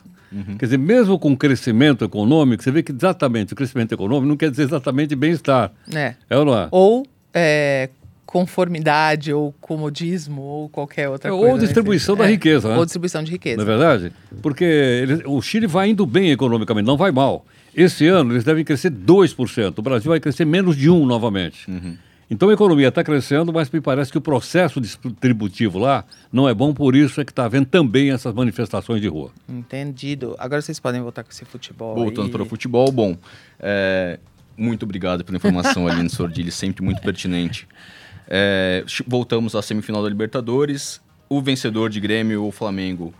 Quer 0.59 0.65
dizer, 0.65 0.77
mesmo 0.77 1.17
com 1.17 1.35
crescimento 1.35 2.05
econômico, 2.05 2.61
você 2.63 2.69
vê 2.69 2.83
que 2.83 2.91
exatamente 2.91 3.53
o 3.53 3.55
crescimento 3.55 3.91
econômico 3.93 4.27
não 4.27 4.37
quer 4.37 4.51
dizer 4.51 4.63
exatamente 4.63 5.15
bem-estar. 5.15 5.71
É. 5.93 6.13
É 6.29 6.37
ou 6.37 6.45
não 6.45 6.55
é? 6.55 6.67
Ou 6.69 7.03
é, 7.33 7.89
conformidade, 8.27 9.33
ou 9.33 9.53
comodismo, 9.59 10.41
ou 10.41 10.69
qualquer 10.69 11.09
outra 11.09 11.29
É, 11.29 11.31
ou 11.31 11.39
coisa. 11.39 11.53
nesse 11.55 11.65
distribuição 11.67 12.15
da 12.15 12.27
riqueza, 12.27 12.69
né? 12.69 12.77
Ou 12.77 12.85
distribuição 12.85 13.23
de 13.23 13.31
riqueza. 13.31 13.57
Não 13.57 13.63
é 13.63 13.77
verdade? 13.77 14.11
Porque 14.41 14.63
ele- 14.63 15.23
o 15.25 15.41
Chile 15.41 15.65
vai 15.67 15.89
indo 15.89 16.05
bem 16.05 16.29
economicamente, 16.31 16.85
não 16.85 16.95
vai 16.97 17.11
mal. 17.11 17.43
Esse 17.75 18.07
ano 18.07 18.33
eles 18.33 18.43
devem 18.43 18.63
crescer 18.63 18.89
2%. 18.91 19.79
O 19.79 19.81
Brasil 19.81 20.09
vai 20.09 20.19
crescer 20.19 20.45
menos 20.45 20.75
de 20.77 20.89
1% 20.89 21.05
novamente. 21.07 21.65
Então 22.29 22.49
a 22.49 22.53
economia 22.53 22.89
está 22.89 23.03
crescendo, 23.03 23.51
mas 23.51 23.69
me 23.71 23.81
parece 23.81 24.11
que 24.11 24.17
o 24.17 24.21
processo 24.21 24.79
distributivo 24.79 25.79
lá 25.79 26.05
não 26.31 26.47
é 26.47 26.53
bom, 26.53 26.73
por 26.73 26.95
isso 26.95 27.19
é 27.19 27.25
que 27.25 27.31
está 27.31 27.45
havendo 27.45 27.65
também 27.65 28.11
essas 28.11 28.33
manifestações 28.33 29.01
de 29.01 29.07
rua. 29.07 29.31
Entendido. 29.47 30.35
Agora 30.37 30.61
vocês 30.61 30.79
podem 30.79 31.01
voltar 31.01 31.23
com 31.23 31.31
esse 31.31 31.43
futebol. 31.43 31.95
Voltando 31.95 32.25
aí. 32.25 32.31
para 32.31 32.43
o 32.43 32.45
futebol, 32.45 32.91
bom, 32.91 33.17
é, 33.59 34.19
muito 34.55 34.83
obrigado 34.83 35.23
pela 35.25 35.37
informação, 35.37 35.87
Aline 35.87 36.09
Sordilli, 36.09 36.51
sempre 36.51 36.83
muito 36.83 37.01
pertinente. 37.01 37.67
É, 38.27 38.83
voltamos 39.07 39.55
à 39.55 39.61
semifinal 39.61 40.03
da 40.03 40.09
Libertadores. 40.09 41.01
O 41.27 41.41
vencedor 41.41 41.89
de 41.89 41.99
Grêmio 41.99 42.43
ou 42.43 42.51
Flamengo 42.51 43.13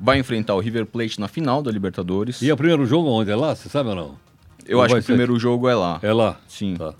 vai 0.00 0.18
enfrentar 0.18 0.54
o 0.54 0.60
River 0.60 0.86
Plate 0.86 1.20
na 1.20 1.28
final 1.28 1.62
da 1.62 1.70
Libertadores. 1.70 2.42
E 2.42 2.50
é 2.50 2.54
o 2.54 2.56
primeiro 2.56 2.84
jogo 2.84 3.08
onde? 3.08 3.30
É 3.30 3.36
lá? 3.36 3.54
Você 3.54 3.68
sabe 3.68 3.90
ou 3.90 3.94
não? 3.94 4.26
Eu 4.66 4.78
Ou 4.78 4.84
acho 4.84 4.94
que 4.94 5.00
o 5.00 5.04
primeiro 5.04 5.38
jogo 5.38 5.68
é 5.68 5.74
lá. 5.74 6.00
É 6.02 6.12
lá? 6.12 6.40
Sim. 6.48 6.74
Tá. 6.76 6.94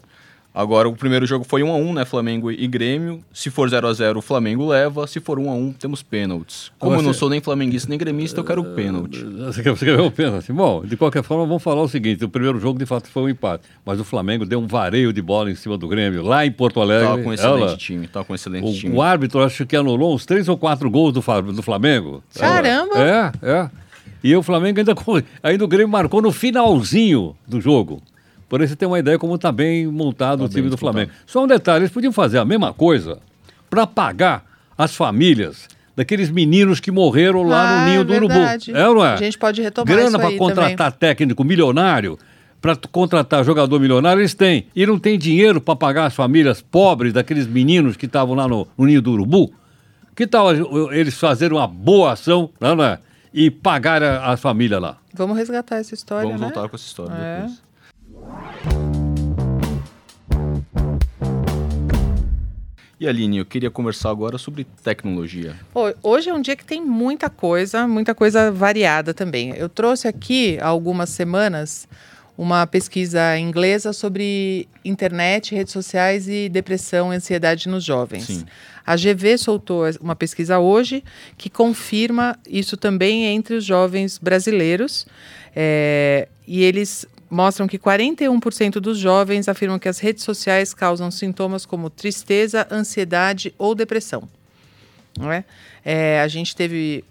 Agora, 0.58 0.88
o 0.88 0.96
primeiro 0.96 1.26
jogo 1.26 1.44
foi 1.44 1.62
1 1.62 1.70
a 1.70 1.76
1 1.76 1.92
né? 1.92 2.04
Flamengo 2.06 2.50
e 2.50 2.66
Grêmio. 2.66 3.22
Se 3.30 3.50
for 3.50 3.68
0 3.68 3.86
a 3.86 3.92
0 3.92 4.20
o 4.20 4.22
Flamengo 4.22 4.66
leva. 4.66 5.06
Se 5.06 5.20
for 5.20 5.38
1 5.38 5.50
a 5.50 5.54
1 5.54 5.72
temos 5.75 6.02
pênaltis. 6.02 6.72
Como 6.78 6.92
Agora 6.92 7.02
eu 7.02 7.04
não 7.06 7.12
você- 7.12 7.18
sou 7.18 7.28
nem 7.28 7.42
flamenguista 7.42 7.90
nem 7.90 7.98
gremista, 7.98 8.40
eu 8.40 8.44
quero 8.44 8.62
o 8.62 8.75
pênalti. 8.75 9.22
Você 9.22 9.62
quer, 9.62 9.70
você 9.76 9.84
quer 9.84 9.94
ver 9.98 10.02
o 10.02 10.10
pênalti? 10.10 10.50
Bom, 10.54 10.82
de 10.82 10.96
qualquer 10.96 11.22
forma, 11.22 11.44
vamos 11.44 11.62
falar 11.62 11.82
o 11.82 11.88
seguinte: 11.88 12.25
o 12.25 12.28
primeiro 12.30 12.58
jogo 12.58 12.78
de 12.78 12.86
fato 12.86 13.06
foi 13.10 13.25
um 13.25 13.28
empate, 13.28 13.64
mas 13.84 14.00
o 14.00 14.04
Flamengo 14.04 14.46
deu 14.46 14.58
um 14.58 14.66
vareio 14.66 15.12
de 15.12 15.20
bola 15.20 15.50
em 15.50 15.54
cima 15.54 15.76
do 15.76 15.86
Grêmio, 15.86 16.22
lá 16.22 16.46
em 16.46 16.50
Porto 16.50 16.80
Alegre. 16.80 17.06
Tava 17.06 17.22
com 17.22 17.28
um 17.28 17.32
excelente 17.34 17.62
Ela- 17.62 17.76
time. 17.76 18.08
Tava 18.08 18.25
com 18.25 18.32
um 18.32 18.36
excelente 18.36 18.66
O, 18.66 18.72
time. 18.72 18.96
o 18.96 19.02
árbitro 19.02 19.42
acho 19.42 19.66
que 19.66 19.76
anulou 19.76 20.14
uns 20.14 20.25
três 20.25 20.48
ou 20.48 20.56
quatro 20.56 20.90
gols 20.90 21.12
do, 21.12 21.52
do 21.52 21.62
Flamengo. 21.62 22.22
Caramba! 22.34 22.94
É, 22.96 23.32
é. 23.42 23.70
E 24.25 24.34
o 24.34 24.42
Flamengo 24.42 24.78
ainda, 24.78 24.94
ainda 25.42 25.64
o 25.64 25.68
Grêmio 25.68 25.88
marcou 25.92 26.22
no 26.22 26.32
finalzinho 26.32 27.36
do 27.46 27.60
jogo. 27.60 28.00
Por 28.48 28.60
isso 28.60 28.70
você 28.70 28.76
tem 28.76 28.86
uma 28.86 28.98
ideia 28.98 29.18
como 29.18 29.34
está 29.34 29.50
bem 29.50 29.86
montado 29.86 30.40
Tá 30.40 30.44
o 30.44 30.48
time 30.48 30.62
bem 30.62 30.70
do. 30.70 30.76
Flamengo. 30.76 31.10
Só 31.26 31.42
um 31.42 31.46
detalhe, 31.46 31.82
eles 31.84 31.92
podiam 31.92 32.12
fazer 32.12 32.38
a 32.38 32.44
mesma 32.44 32.72
coisa 32.72 33.18
para 33.68 33.86
pagar 33.86 34.44
as 34.78 34.94
famílias 34.94 35.68
daqueles 35.96 36.30
meninos 36.30 36.78
que 36.78 36.90
morreram 36.90 37.42
lá 37.42 37.68
Ah, 37.68 37.80
no 37.80 37.86
ninho 37.90 38.04
do 38.04 38.12
verdade. 38.12 38.70
Urubu. 38.70 38.84
É 38.84 38.88
ou 38.88 38.94
não 38.96 39.04
é? 39.04 39.14
A 39.14 39.16
gente 39.16 39.38
pode 39.38 39.62
retomar 39.62 39.94
Grana 39.94 40.18
para 40.18 40.36
contratar 40.36 40.92
técnico 40.92 41.42
milionário 41.42 42.18
para 42.60 42.74
contratar 42.90 43.44
jogador 43.44 43.78
milionário, 43.78 44.20
eles 44.20 44.34
têm. 44.34 44.66
E 44.74 44.84
não 44.86 44.98
tem 44.98 45.18
dinheiro 45.18 45.60
para 45.60 45.76
pagar 45.76 46.06
as 46.06 46.14
famílias 46.14 46.60
pobres 46.60 47.12
daqueles 47.12 47.46
meninos 47.46 47.96
que 47.96 48.06
estavam 48.06 48.34
lá 48.34 48.48
no, 48.48 48.66
no 48.76 48.86
Ninho 48.86 49.00
do 49.00 49.12
Urubu? 49.12 49.52
Que 50.16 50.26
tal 50.26 50.48
eles 50.92 51.16
fazerem 51.16 51.56
uma 51.56 51.66
boa 51.68 52.12
ação 52.12 52.50
não, 52.58 52.74
não 52.74 52.84
é? 52.84 52.98
e 53.32 53.50
pagar 53.50 54.02
a, 54.02 54.32
a, 54.32 54.36
família 54.36 54.78
lá? 54.78 54.96
Vamos 55.14 55.36
resgatar 55.36 55.76
essa 55.76 55.94
história, 55.94 56.24
Vamos 56.26 56.40
né? 56.40 56.46
voltar 56.48 56.68
com 56.68 56.74
essa 56.74 56.86
história 56.86 57.12
É. 57.12 57.36
depois. 57.42 57.62
E 62.98 63.06
Aline, 63.06 63.38
eu 63.38 63.44
queria 63.44 63.70
conversar 63.70 64.10
agora 64.10 64.38
sobre 64.38 64.64
tecnologia. 64.82 65.54
Hoje 66.02 66.30
é 66.30 66.34
um 66.34 66.40
dia 66.40 66.56
que 66.56 66.64
tem 66.64 66.80
muita 66.80 67.28
coisa, 67.28 67.86
muita 67.86 68.14
coisa 68.14 68.50
variada 68.50 69.12
também. 69.12 69.54
Eu 69.54 69.68
trouxe 69.68 70.08
aqui 70.08 70.58
há 70.60 70.66
algumas 70.66 71.10
semanas 71.10 71.86
uma 72.38 72.66
pesquisa 72.66 73.38
inglesa 73.38 73.92
sobre 73.92 74.68
internet, 74.84 75.54
redes 75.54 75.72
sociais 75.72 76.28
e 76.28 76.48
depressão 76.48 77.12
e 77.12 77.16
ansiedade 77.16 77.68
nos 77.68 77.84
jovens. 77.84 78.24
Sim. 78.24 78.44
A 78.86 78.94
GV 78.94 79.38
soltou 79.38 79.84
uma 80.00 80.14
pesquisa 80.14 80.58
hoje 80.58 81.02
que 81.36 81.50
confirma 81.50 82.38
isso 82.48 82.76
também 82.76 83.24
entre 83.26 83.56
os 83.56 83.64
jovens 83.64 84.18
brasileiros. 84.18 85.06
É, 85.54 86.28
e 86.46 86.62
eles 86.62 87.06
mostram 87.30 87.66
que 87.66 87.78
41% 87.78 88.73
dos 88.80 88.99
jovens 88.99 89.49
afirmam 89.49 89.78
que 89.78 89.88
as 89.88 89.99
redes 89.99 90.23
sociais 90.25 90.73
causam 90.75 91.11
sintomas 91.11 91.66
como 91.66 91.90
tristeza, 91.90 92.66
ansiedade 92.71 93.52
ou 93.59 93.75
depressão. 93.75 94.28
Não 95.18 95.33
é? 95.33 95.45
É, 95.85 96.21
a 96.21 96.28
gente 96.28 96.54
teve 96.54 97.02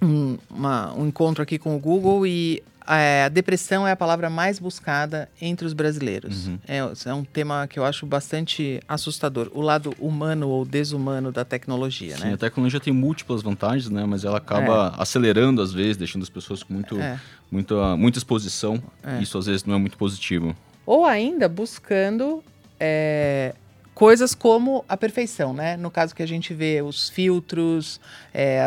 um, 0.00 0.38
uma- 0.50 0.94
um 0.94 1.06
encontro 1.08 1.42
aqui 1.42 1.58
com 1.58 1.76
o 1.76 1.78
Google 1.78 2.26
e 2.26 2.62
é, 2.96 3.24
a 3.24 3.28
depressão 3.28 3.86
é 3.86 3.92
a 3.92 3.96
palavra 3.96 4.30
mais 4.30 4.58
buscada 4.58 5.28
entre 5.40 5.66
os 5.66 5.72
brasileiros. 5.72 6.48
É, 6.66 6.78
é 6.78 7.14
um 7.14 7.24
tema 7.24 7.66
que 7.66 7.78
eu 7.78 7.84
acho 7.84 8.06
bastante 8.06 8.80
assustador. 8.88 9.50
O 9.52 9.60
lado 9.60 9.94
humano 9.98 10.48
ou 10.48 10.64
desumano 10.64 11.30
da 11.30 11.44
tecnologia, 11.44 12.16
Sim, 12.16 12.24
né? 12.24 12.34
a 12.34 12.36
tecnologia 12.38 12.80
tem 12.80 12.92
múltiplas 12.92 13.42
vantagens, 13.42 13.90
né? 13.90 14.04
Mas 14.06 14.24
ela 14.24 14.38
acaba 14.38 14.94
acelerando 14.96 15.60
às 15.60 15.72
vezes, 15.72 15.96
deixando 15.96 16.22
as 16.22 16.30
pessoas 16.30 16.62
com 16.62 16.72
muito, 16.72 16.98
É. 17.00 17.20
muita, 17.50 17.96
muita 17.96 18.18
exposição. 18.18 18.82
Isso 19.20 19.36
às 19.38 19.46
vezes 19.46 19.64
não 19.64 19.74
é 19.74 19.78
muito 19.78 19.96
positivo. 19.96 20.56
Ou 20.86 21.04
ainda 21.04 21.48
buscando 21.48 22.42
é, 22.80 23.54
coisas 23.98 24.32
como 24.32 24.84
a 24.88 24.96
perfeição, 24.96 25.52
né? 25.52 25.76
No 25.76 25.90
caso 25.90 26.14
que 26.14 26.22
a 26.22 26.26
gente 26.26 26.54
vê 26.54 26.80
os 26.80 27.08
filtros, 27.08 28.00
é, 28.32 28.60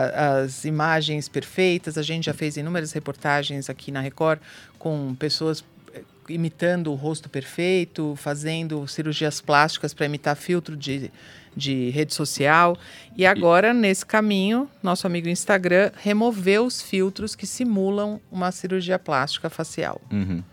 as 0.44 0.66
imagens 0.66 1.30
perfeitas, 1.30 1.98
a 1.98 2.02
gente 2.02 2.26
já 2.26 2.34
fez 2.34 2.58
inúmeras 2.58 2.92
reportagens 2.92 3.70
aqui 3.70 3.94
na 3.94 4.02
Record 4.02 4.42
com 4.78 5.16
pessoas 5.16 5.64
é, 5.94 6.02
imitando 6.28 6.92
o 6.92 6.96
rosto 6.96 7.30
perfeito, 7.30 8.14
fazendo 8.18 8.86
cirurgias 8.90 9.40
plásticas 9.40 9.94
para 9.94 10.06
imitar 10.06 10.36
filtro 10.36 10.76
de, 10.76 11.10
de 11.56 11.90
rede 11.92 12.14
social. 12.14 12.78
E 13.16 13.26
agora, 13.26 13.74
nesse 13.74 14.06
caminho, 14.06 14.70
nosso 14.84 15.08
amigo 15.08 15.30
Instagram 15.30 15.92
removeu 15.96 16.66
os 16.66 16.82
filtros 16.82 17.38
que 17.38 17.48
simulam 17.48 18.20
uma 18.30 18.52
cirurgia 18.52 19.00
plástica 19.00 19.50
facial. 19.50 20.02
Uhum. 20.12 20.44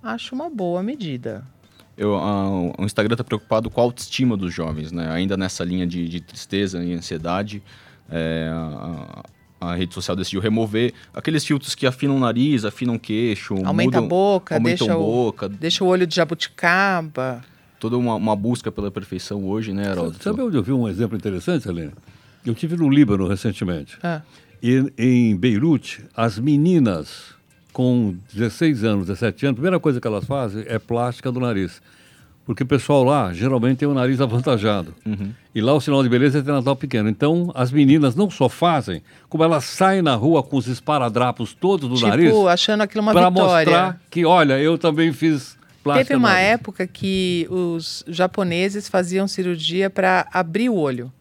Acho 0.00 0.36
uma 0.36 0.48
boa 0.48 0.84
medida. 0.84 1.44
Eu, 2.00 2.16
ah, 2.16 2.72
o 2.78 2.84
Instagram 2.86 3.12
está 3.12 3.22
preocupado 3.22 3.68
com 3.68 3.78
a 3.78 3.84
autoestima 3.84 4.34
dos 4.34 4.54
jovens, 4.54 4.90
né? 4.90 5.10
Ainda 5.12 5.36
nessa 5.36 5.62
linha 5.62 5.86
de, 5.86 6.08
de 6.08 6.18
tristeza 6.18 6.82
e 6.82 6.94
ansiedade, 6.94 7.62
é, 8.10 8.48
a, 8.50 9.22
a 9.60 9.74
rede 9.74 9.92
social 9.92 10.16
decidiu 10.16 10.40
remover 10.40 10.94
aqueles 11.12 11.44
filtros 11.44 11.74
que 11.74 11.86
afinam 11.86 12.16
o 12.16 12.18
nariz, 12.18 12.64
afinam 12.64 12.94
o 12.94 12.98
queixo, 12.98 13.52
Aumenta 13.66 14.00
mudam, 14.00 14.04
a 14.04 14.08
boca, 14.08 14.54
aumentam 14.54 14.86
deixa 14.86 14.94
a 14.94 14.98
o, 14.98 15.04
boca, 15.04 15.48
deixa 15.50 15.84
o 15.84 15.88
olho 15.88 16.06
de 16.06 16.16
jabuticaba. 16.16 17.44
toda 17.78 17.98
uma, 17.98 18.14
uma 18.14 18.34
busca 18.34 18.72
pela 18.72 18.90
perfeição 18.90 19.44
hoje, 19.44 19.74
né, 19.74 19.90
Heródoto? 19.90 20.24
Sabe 20.24 20.40
onde 20.40 20.56
eu 20.56 20.62
vi 20.62 20.72
um 20.72 20.88
exemplo 20.88 21.18
interessante, 21.18 21.68
Helena? 21.68 21.92
Eu 22.46 22.54
tive 22.54 22.76
no 22.78 22.88
Líbano 22.88 23.28
recentemente. 23.28 23.98
Ah, 24.02 24.22
E 24.62 24.90
em 24.96 25.36
Beirute, 25.36 26.02
as 26.16 26.38
meninas 26.38 27.38
com 27.72 28.16
16 28.32 28.84
anos, 28.84 29.06
17 29.06 29.46
anos, 29.46 29.54
a 29.54 29.56
primeira 29.56 29.80
coisa 29.80 30.00
que 30.00 30.06
elas 30.06 30.24
fazem 30.24 30.64
é 30.66 30.78
plástica 30.78 31.30
do 31.30 31.40
nariz. 31.40 31.80
Porque 32.44 32.62
o 32.64 32.66
pessoal 32.66 33.04
lá 33.04 33.32
geralmente 33.32 33.78
tem 33.78 33.88
o 33.88 33.94
nariz 33.94 34.18
avantajado. 34.22 34.94
E 35.54 35.60
lá 35.60 35.72
o 35.72 35.80
sinal 35.80 36.02
de 36.02 36.08
beleza 36.08 36.38
é 36.38 36.42
ter 36.42 36.50
Natal 36.50 36.74
pequeno. 36.74 37.08
Então 37.08 37.52
as 37.54 37.70
meninas 37.70 38.16
não 38.16 38.30
só 38.30 38.48
fazem, 38.48 39.02
como 39.28 39.44
elas 39.44 39.64
saem 39.64 40.02
na 40.02 40.14
rua 40.14 40.42
com 40.42 40.56
os 40.56 40.66
esparadrapos 40.66 41.54
todos 41.54 41.88
do 41.88 41.94
tipo, 41.94 42.08
nariz 42.08 42.34
achando 42.46 42.82
aquilo 42.82 43.02
uma 43.02 43.12
para 43.12 43.30
vitória. 43.30 43.70
mostrar 43.70 44.00
que, 44.10 44.24
olha, 44.24 44.58
eu 44.58 44.76
também 44.76 45.12
fiz 45.12 45.56
plástica 45.84 46.08
Teve 46.08 46.18
uma 46.18 46.38
época 46.38 46.86
que 46.86 47.46
os 47.50 48.04
japoneses 48.08 48.88
faziam 48.88 49.28
cirurgia 49.28 49.88
para 49.88 50.26
abrir 50.32 50.68
o 50.70 50.74
olho. 50.74 51.12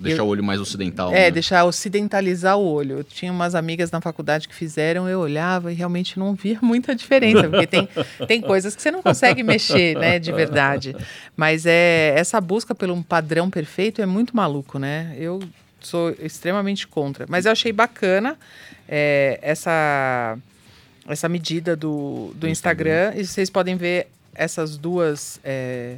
Deixar 0.00 0.22
eu- 0.22 0.26
o 0.26 0.28
olho 0.28 0.42
mais 0.44 0.60
ocidental. 0.60 1.10
É, 1.10 1.24
né? 1.24 1.30
deixar 1.30 1.64
ocidentalizar 1.64 2.56
o 2.58 2.64
olho. 2.64 2.98
Eu 2.98 3.04
tinha 3.04 3.32
umas 3.32 3.54
amigas 3.54 3.90
na 3.90 4.00
faculdade 4.00 4.48
que 4.48 4.54
fizeram, 4.54 5.08
eu 5.08 5.20
olhava 5.20 5.72
e 5.72 5.74
realmente 5.74 6.18
não 6.18 6.34
via 6.34 6.58
muita 6.62 6.94
diferença, 6.94 7.48
porque 7.48 7.66
tem, 7.66 7.88
tem 8.26 8.40
coisas 8.40 8.74
que 8.76 8.82
você 8.82 8.90
não 8.90 9.02
consegue 9.02 9.42
mexer, 9.42 9.96
né, 9.98 10.18
de 10.18 10.32
verdade. 10.32 10.94
Mas 11.36 11.66
é 11.66 12.14
essa 12.16 12.40
busca 12.40 12.74
pelo 12.74 12.94
um 12.94 13.02
padrão 13.02 13.50
perfeito 13.50 14.00
é 14.00 14.06
muito 14.06 14.36
maluco, 14.36 14.78
né? 14.78 15.14
Eu 15.18 15.40
sou 15.80 16.10
extremamente 16.20 16.86
contra. 16.86 17.26
Mas 17.28 17.46
eu 17.46 17.52
achei 17.52 17.72
bacana 17.72 18.36
é, 18.88 19.38
essa, 19.42 20.36
essa 21.06 21.28
medida 21.28 21.76
do, 21.76 22.32
do 22.34 22.48
Instagram. 22.48 23.12
E 23.16 23.24
vocês 23.24 23.48
podem 23.50 23.76
ver 23.76 24.08
essas 24.34 24.76
duas 24.76 25.40
é, 25.44 25.96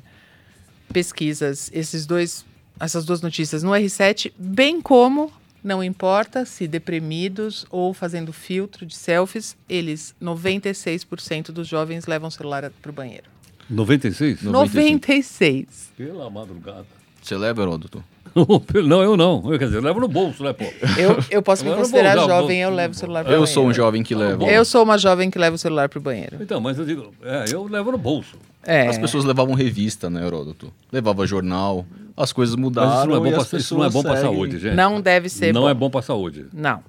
pesquisas, 0.93 1.71
esses 1.73 2.07
dois, 2.07 2.45
essas 2.81 3.05
duas 3.05 3.21
notícias 3.21 3.63
no 3.63 3.71
R7, 3.71 4.33
bem 4.39 4.81
como 4.81 5.33
não 5.63 5.85
importa 5.85 6.45
se 6.47 6.67
deprimidos 6.67 7.67
ou 7.71 7.93
fazendo 7.93 8.33
filtro 8.33 8.87
de 8.87 8.95
selfies, 8.95 9.57
eles 9.69 10.15
96% 10.23 11.51
dos 11.53 11.69
jovens 11.69 12.07
levam 12.07 12.29
o 12.29 12.33
celular 12.33 12.71
para 12.81 12.91
o 12.91 12.93
banheiro. 12.93 13.25
96? 13.69 14.43
96. 14.43 15.93
Pela 15.97 16.29
madrugada. 16.31 16.87
Você 17.23 17.37
leva, 17.37 17.63
Heródoto? 17.63 18.03
não, 18.87 19.03
eu 19.03 19.17
não. 19.17 19.53
Eu, 19.53 19.59
quer 19.59 19.67
dizer, 19.67 19.79
eu 19.79 19.83
levo 19.83 20.01
no 20.01 20.09
bolso, 20.09 20.43
né, 20.43 20.53
pô? 20.53 20.65
Eu, 20.99 21.19
eu 21.31 21.43
posso 21.43 21.63
me 21.65 21.71
eu 21.71 21.75
vou 21.75 21.83
considerar 21.83 22.17
usar 22.17 22.25
o 22.25 22.29
jovem, 22.29 22.63
bolso. 22.63 22.71
eu 22.73 22.75
levo 22.75 22.95
o 22.95 22.97
celular 22.97 23.25
para 23.25 23.31
o 23.31 23.35
Eu 23.35 23.41
banheiro. 23.41 23.53
sou 23.53 23.67
um 23.67 23.75
jovem 23.75 24.03
que 24.03 24.15
leva. 24.15 24.45
Eu 24.45 24.65
sou 24.65 24.83
uma 24.83 24.97
jovem 24.97 25.31
que 25.31 25.39
leva 25.39 25.57
o 25.57 25.59
celular 25.59 25.89
para 25.89 25.99
o 25.99 26.03
banheiro. 26.03 26.39
Então, 26.41 26.61
mas 26.61 26.79
eu 26.79 26.87
digo, 26.87 27.13
é, 27.23 27.45
eu 27.53 27.65
levo 27.65 27.93
no 27.93 27.99
bolso. 27.99 28.37
É. 28.65 28.89
As 28.89 28.99
pessoas 28.99 29.25
levavam 29.25 29.55
revista, 29.55 30.09
né, 30.09 30.25
Heródoto? 30.25 30.73
Levava 30.93 31.27
jornal, 31.27 31.85
as 32.17 32.33
coisas 32.33 32.55
mudaram. 32.57 32.89
Mas 32.89 32.99
isso 33.01 33.09
não 33.09 33.17
é 33.17 33.21
bom, 33.21 33.31
pra, 33.31 33.43
as 33.43 33.53
isso 33.53 33.75
não 33.77 33.85
é 33.85 33.91
bom 33.91 34.03
pra 34.03 34.13
pessoas 34.13 34.33
saúde, 34.35 34.53
seguem. 34.53 34.69
gente. 34.69 34.77
Não 34.77 35.01
deve 35.01 35.29
ser 35.29 35.53
Não 35.55 35.63
bom. 35.63 35.69
é 35.69 35.75
bom 35.75 35.91
pra 35.91 36.03
saúde. 36.03 36.47
Não. 36.53 36.83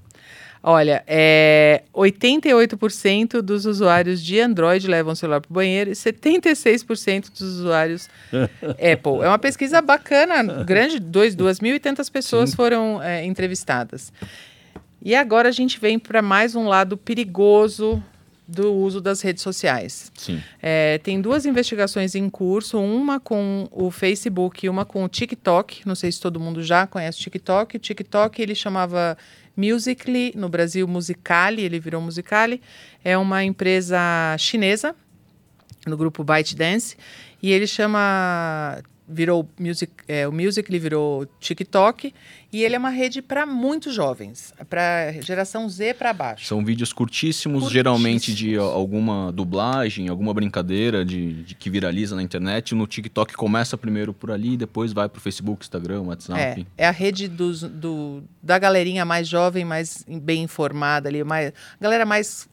Olha, 0.63 1.03
é, 1.07 1.81
88% 1.91 3.41
dos 3.41 3.65
usuários 3.65 4.23
de 4.23 4.39
Android 4.39 4.87
levam 4.87 5.13
o 5.13 5.15
celular 5.15 5.41
para 5.41 5.49
o 5.49 5.53
banheiro 5.53 5.89
e 5.89 5.93
76% 5.93 7.31
dos 7.31 7.41
usuários 7.41 8.07
Apple. 8.61 9.23
É 9.23 9.27
uma 9.27 9.39
pesquisa 9.39 9.81
bacana, 9.81 10.63
grande, 10.63 10.99
dois, 10.99 11.33
duas 11.33 11.59
mil 11.59 11.75
e 11.75 11.79
tantas 11.79 12.09
pessoas 12.09 12.53
foram 12.53 13.01
é, 13.01 13.25
entrevistadas. 13.25 14.13
E 15.03 15.15
agora 15.15 15.49
a 15.49 15.51
gente 15.51 15.79
vem 15.79 15.97
para 15.97 16.21
mais 16.21 16.55
um 16.55 16.67
lado 16.67 16.95
perigoso 16.95 18.01
do 18.51 18.73
uso 18.73 18.99
das 18.99 19.21
redes 19.21 19.41
sociais. 19.41 20.11
Sim. 20.17 20.41
É, 20.61 20.97
tem 20.99 21.21
duas 21.21 21.45
investigações 21.45 22.15
em 22.15 22.29
curso, 22.29 22.79
uma 22.79 23.19
com 23.19 23.67
o 23.71 23.89
Facebook 23.89 24.65
e 24.65 24.69
uma 24.69 24.85
com 24.85 25.03
o 25.03 25.09
TikTok. 25.09 25.87
Não 25.87 25.95
sei 25.95 26.11
se 26.11 26.19
todo 26.19 26.39
mundo 26.39 26.61
já 26.61 26.85
conhece 26.85 27.19
o 27.19 27.21
TikTok. 27.21 27.77
O 27.77 27.79
TikTok 27.79 28.41
ele 28.41 28.53
chamava 28.53 29.17
Musical.ly, 29.55 30.33
no 30.35 30.49
Brasil 30.49 30.87
Musicali, 30.87 31.61
ele 31.61 31.79
virou 31.79 32.01
Musicali. 32.01 32.61
É 33.03 33.17
uma 33.17 33.43
empresa 33.43 33.99
chinesa, 34.37 34.95
no 35.87 35.97
grupo 35.97 36.23
ByteDance, 36.23 36.95
e 37.41 37.51
ele 37.51 37.65
chama 37.65 38.81
virou 39.07 39.47
music, 39.59 39.91
é, 40.07 40.27
o 40.27 40.31
Musical.ly 40.31 40.79
virou 40.79 41.25
TikTok 41.39 42.13
e 42.53 42.63
ele 42.63 42.75
é 42.75 42.79
uma 42.79 42.89
rede 42.89 43.21
para 43.21 43.45
muitos 43.45 43.93
jovens, 43.93 44.53
para 44.69 45.11
geração 45.21 45.67
Z 45.69 45.93
para 45.95 46.13
baixo. 46.13 46.45
São 46.45 46.63
vídeos 46.63 46.93
curtíssimos, 46.93 47.63
Curtíssimos. 47.63 47.71
geralmente 47.73 48.33
de 48.33 48.57
alguma 48.57 49.31
dublagem, 49.31 50.07
alguma 50.07 50.33
brincadeira 50.33 51.03
de, 51.03 51.43
de 51.43 51.55
que 51.55 51.69
viraliza 51.69 52.15
na 52.15 52.23
internet. 52.23 52.73
No 52.75 52.87
TikTok 52.87 53.33
começa 53.35 53.77
primeiro 53.77 54.13
por 54.13 54.31
ali, 54.31 54.55
depois 54.55 54.93
vai 54.93 55.07
pro 55.09 55.19
Facebook, 55.21 55.63
Instagram, 55.63 55.97
É, 55.97 56.07
WhatsApp. 56.07 56.67
é 56.77 56.87
a 56.87 56.91
rede 56.91 57.27
dos, 57.27 57.61
do, 57.63 58.23
da 58.41 58.57
galerinha 58.59 59.03
mais 59.05 59.27
jovem, 59.27 59.65
mais 59.65 60.05
bem 60.07 60.43
informada 60.43 61.09
ali, 61.09 61.23
mais, 61.23 61.51
galera 61.79 62.05
mais 62.05 62.47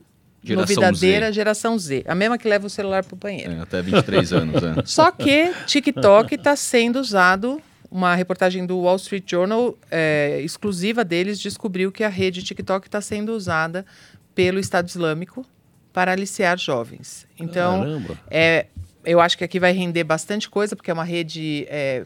Geração 0.49 0.83
novidadeira, 0.83 1.27
Z. 1.27 1.33
geração 1.33 1.79
Z. 1.79 2.05
A 2.07 2.15
mesma 2.15 2.39
que 2.39 2.49
leva 2.49 2.67
o 2.67 2.71
celular 2.71 3.05
pro 3.05 3.17
banheiro. 3.17 3.53
É, 3.53 3.61
até 3.61 3.83
23 3.83 4.33
anos, 4.35 4.63
é. 4.63 4.75
Só 4.85 5.11
que 5.11 5.53
TikTok 5.67 6.35
está 6.35 6.57
sendo 6.57 6.99
usado. 6.99 7.61
Uma 7.91 8.15
reportagem 8.15 8.67
do 8.67 8.81
Wall 8.81 8.97
Street 8.97 9.25
Journal 9.27 9.75
é, 9.91 10.41
exclusiva 10.43 11.03
deles 11.03 11.39
descobriu 11.39 11.91
que 11.91 12.05
a 12.05 12.09
rede 12.09 12.43
TikTok 12.43 12.87
está 12.87 13.01
sendo 13.01 13.33
usada 13.33 13.87
pelo 14.35 14.59
Estado 14.59 14.89
Islâmico 14.89 15.47
para 15.93 16.13
aliciar 16.13 16.59
jovens. 16.59 17.27
Então, 17.39 17.81
Caramba. 17.81 18.19
é, 18.31 18.67
eu 19.05 19.21
acho 19.21 19.39
que 19.39 19.45
aqui 19.45 19.59
vai 19.59 19.73
render 19.73 20.05
bastante 20.05 20.51
coisa, 20.51 20.77
porque 20.77 20.91
é 20.91 20.95
uma 20.95 21.03
rede 21.05 21.67
é, 21.69 22.05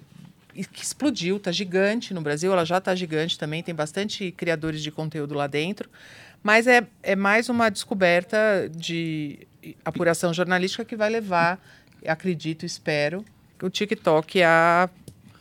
que 0.72 0.84
explodiu, 0.84 1.36
está 1.36 1.50
gigante 1.50 2.14
no 2.14 2.20
Brasil, 2.20 2.52
ela 2.52 2.64
já 2.64 2.78
está 2.78 2.94
gigante 2.94 3.38
também, 3.38 3.62
tem 3.62 3.74
bastante 3.74 4.30
criadores 4.32 4.82
de 4.82 4.90
conteúdo 4.90 5.34
lá 5.34 5.46
dentro, 5.46 5.90
mas 6.42 6.66
é, 6.66 6.86
é 7.02 7.14
mais 7.16 7.48
uma 7.48 7.70
descoberta 7.70 8.70
de 8.74 9.46
apuração 9.84 10.32
jornalística 10.34 10.84
que 10.84 10.96
vai 10.96 11.08
levar, 11.10 11.60
acredito, 12.06 12.66
espero, 12.66 13.24
o 13.62 13.70
TikTok 13.70 14.42
a 14.42 14.90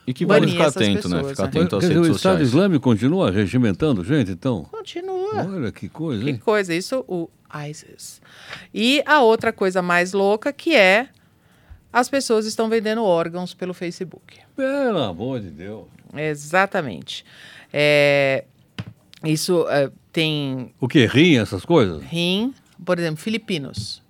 E 0.05 0.13
que 0.13 0.25
vale 0.25 0.47
ficar 0.47 0.67
atento, 0.67 1.09
né? 1.09 1.15
pessoas, 1.17 1.31
Ficar 1.31 1.43
né? 1.43 1.49
atento 1.49 1.75
às 1.75 1.81
Quer 1.81 1.87
dizer, 1.87 1.99
redes 2.01 2.09
o 2.13 2.15
Estado 2.15 2.33
sociais. 2.33 2.49
Islâmico 2.49 2.83
continua 2.83 3.31
regimentando 3.31 4.03
gente, 4.03 4.31
então? 4.31 4.63
continua. 4.65 5.45
Olha 5.47 5.71
que 5.71 5.89
coisa, 5.89 6.23
Que 6.23 6.29
hein? 6.31 6.37
coisa, 6.37 6.73
isso 6.73 7.03
o 7.07 7.29
ISIS. 7.67 8.21
E 8.73 9.01
a 9.05 9.21
outra 9.21 9.51
coisa 9.51 9.81
mais 9.81 10.13
louca 10.13 10.53
que 10.53 10.75
é 10.75 11.07
as 11.91 12.07
pessoas 12.07 12.45
estão 12.45 12.69
vendendo 12.69 13.03
órgãos 13.03 13.53
pelo 13.53 13.73
Facebook. 13.73 14.39
Pelo 14.55 14.99
amor 14.99 15.41
de 15.41 15.49
Deus. 15.49 15.87
Exatamente. 16.15 17.25
É, 17.73 18.45
isso 19.23 19.67
é, 19.69 19.91
tem 20.11 20.73
O 20.79 20.87
que? 20.87 21.05
Rim, 21.05 21.37
essas 21.37 21.65
coisas? 21.65 22.01
rim, 22.03 22.53
por 22.83 22.97
exemplo, 22.99 23.21
filipinos. 23.21 24.01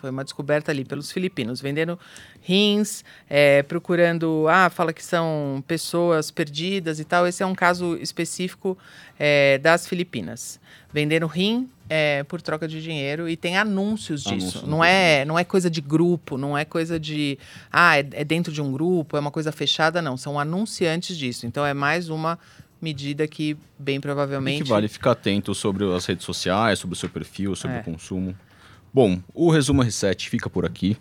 Foi 0.00 0.08
uma 0.08 0.24
descoberta 0.24 0.72
ali 0.72 0.82
pelos 0.82 1.12
filipinos, 1.12 1.60
vendendo 1.60 1.98
rins, 2.40 3.04
é, 3.28 3.62
procurando. 3.62 4.46
Ah, 4.48 4.70
fala 4.70 4.94
que 4.94 5.04
são 5.04 5.62
pessoas 5.68 6.30
perdidas 6.30 6.98
e 6.98 7.04
tal. 7.04 7.26
Esse 7.26 7.42
é 7.42 7.46
um 7.46 7.54
caso 7.54 7.96
específico 7.96 8.78
é, 9.18 9.58
das 9.58 9.86
Filipinas. 9.86 10.58
Vendendo 10.90 11.26
rim 11.26 11.68
é, 11.86 12.24
por 12.24 12.40
troca 12.40 12.66
de 12.66 12.82
dinheiro 12.82 13.28
e 13.28 13.36
tem 13.36 13.58
anúncios 13.58 14.22
disso. 14.22 14.32
Anúncios 14.32 14.62
no 14.62 14.70
não, 14.70 14.84
é, 14.84 15.24
não 15.26 15.38
é 15.38 15.44
coisa 15.44 15.68
de 15.68 15.82
grupo, 15.82 16.38
não 16.38 16.56
é 16.56 16.64
coisa 16.64 16.98
de. 16.98 17.38
Ah, 17.70 17.98
é, 17.98 18.08
é 18.12 18.24
dentro 18.24 18.50
de 18.50 18.62
um 18.62 18.72
grupo, 18.72 19.18
é 19.18 19.20
uma 19.20 19.30
coisa 19.30 19.52
fechada, 19.52 20.00
não. 20.00 20.16
São 20.16 20.40
anunciantes 20.40 21.14
disso. 21.14 21.46
Então 21.46 21.64
é 21.66 21.74
mais 21.74 22.08
uma 22.08 22.38
medida 22.80 23.26
que, 23.26 23.56
bem 23.78 23.96
E 23.96 24.00
provavelmente. 24.00 24.62
que 24.64 24.68
vale 24.68 24.88
ficar 24.88 25.12
atento 25.12 25.54
sobre 25.54 25.84
as 25.94 26.04
redes 26.06 26.24
sociais, 26.24 26.78
sobre 26.78 26.94
o 26.94 26.96
seu 26.96 27.08
perfil, 27.08 27.54
sobre 27.56 27.76
É. 27.78 27.80
o 27.80 27.84
consumo. 27.84 28.34
Bom, 28.92 29.20
o 29.34 29.50
resumo 29.50 29.82
R7 29.84 30.28
fica 30.28 30.50
por 30.50 30.64
aqui. 30.66 30.96